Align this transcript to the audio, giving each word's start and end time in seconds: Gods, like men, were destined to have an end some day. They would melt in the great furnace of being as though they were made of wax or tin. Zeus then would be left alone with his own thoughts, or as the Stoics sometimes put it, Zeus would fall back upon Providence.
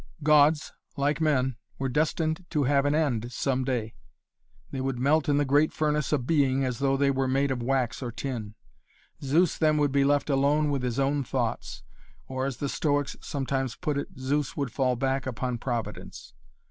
Gods, 0.23 0.73
like 0.97 1.21
men, 1.21 1.57
were 1.77 1.87
destined 1.87 2.43
to 2.49 2.63
have 2.63 2.85
an 2.85 2.95
end 2.95 3.31
some 3.31 3.63
day. 3.63 3.93
They 4.71 4.81
would 4.81 4.97
melt 4.97 5.29
in 5.29 5.37
the 5.37 5.45
great 5.45 5.71
furnace 5.71 6.11
of 6.11 6.25
being 6.25 6.65
as 6.65 6.79
though 6.79 6.97
they 6.97 7.11
were 7.11 7.27
made 7.27 7.51
of 7.51 7.61
wax 7.61 8.01
or 8.01 8.11
tin. 8.11 8.55
Zeus 9.21 9.59
then 9.59 9.77
would 9.77 9.91
be 9.91 10.03
left 10.03 10.31
alone 10.31 10.71
with 10.71 10.81
his 10.81 10.97
own 10.97 11.23
thoughts, 11.23 11.83
or 12.27 12.47
as 12.47 12.57
the 12.57 12.67
Stoics 12.67 13.15
sometimes 13.21 13.75
put 13.75 13.95
it, 13.95 14.07
Zeus 14.17 14.57
would 14.57 14.71
fall 14.71 14.95
back 14.95 15.27
upon 15.27 15.59
Providence. 15.59 16.33